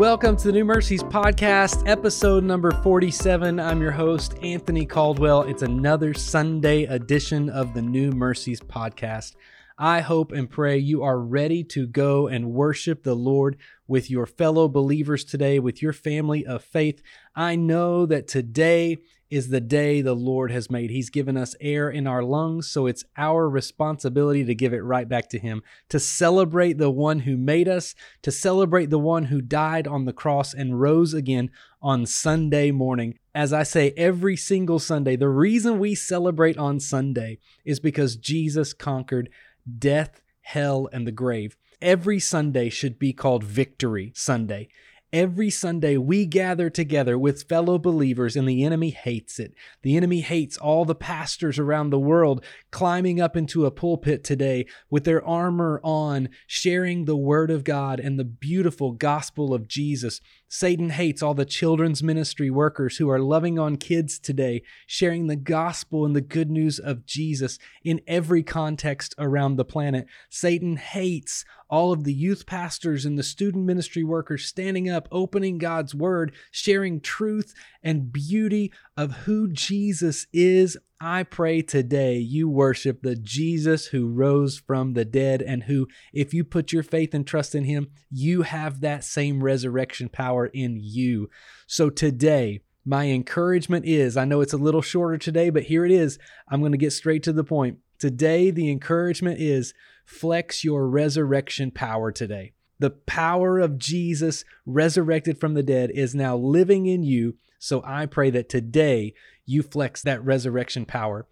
[0.00, 3.60] Welcome to the New Mercies Podcast, episode number 47.
[3.60, 5.42] I'm your host, Anthony Caldwell.
[5.42, 9.34] It's another Sunday edition of the New Mercies Podcast.
[9.82, 13.56] I hope and pray you are ready to go and worship the Lord
[13.88, 17.00] with your fellow believers today, with your family of faith.
[17.34, 18.98] I know that today
[19.30, 20.90] is the day the Lord has made.
[20.90, 25.08] He's given us air in our lungs, so it's our responsibility to give it right
[25.08, 29.40] back to Him, to celebrate the one who made us, to celebrate the one who
[29.40, 31.50] died on the cross and rose again
[31.80, 33.18] on Sunday morning.
[33.34, 38.74] As I say every single Sunday, the reason we celebrate on Sunday is because Jesus
[38.74, 39.30] conquered
[39.78, 41.56] death, hell, and the grave.
[41.80, 44.68] Every Sunday should be called Victory Sunday.
[45.12, 49.54] Every Sunday, we gather together with fellow believers, and the enemy hates it.
[49.82, 54.66] The enemy hates all the pastors around the world climbing up into a pulpit today
[54.88, 60.20] with their armor on, sharing the word of God and the beautiful gospel of Jesus.
[60.48, 65.36] Satan hates all the children's ministry workers who are loving on kids today, sharing the
[65.36, 70.06] gospel and the good news of Jesus in every context around the planet.
[70.28, 75.58] Satan hates all of the youth pastors and the student ministry workers standing up, opening
[75.58, 80.76] God's word, sharing truth and beauty of who Jesus is.
[81.00, 86.34] I pray today you worship the Jesus who rose from the dead and who, if
[86.34, 90.76] you put your faith and trust in him, you have that same resurrection power in
[90.78, 91.30] you.
[91.66, 95.92] So today, my encouragement is I know it's a little shorter today, but here it
[95.92, 96.18] is.
[96.48, 97.78] I'm going to get straight to the point.
[97.98, 102.52] Today, the encouragement is flex your resurrection power today.
[102.80, 107.36] The power of Jesus, resurrected from the dead, is now living in you.
[107.58, 109.12] So I pray that today
[109.44, 111.26] you flex that resurrection power.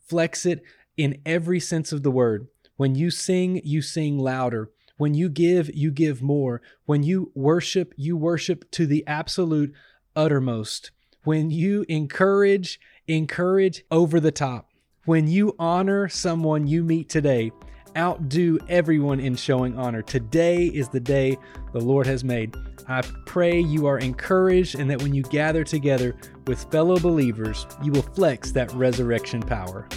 [0.00, 0.62] Flex it
[0.96, 2.48] in every sense of the word.
[2.76, 4.70] When you sing, you sing louder.
[4.96, 6.62] When you give, you give more.
[6.86, 9.74] When you worship, you worship to the absolute
[10.16, 10.90] uttermost.
[11.24, 14.70] When you encourage, encourage over the top.
[15.04, 17.52] When you honor someone you meet today,
[17.96, 20.02] outdo everyone in showing honor.
[20.02, 21.38] Today is the day
[21.72, 22.56] the Lord has made.
[22.88, 26.14] I pray you are encouraged and that when you gather together
[26.46, 29.88] with fellow believers, you will flex that resurrection power.